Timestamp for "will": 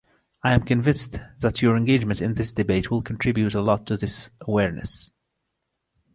2.89-3.03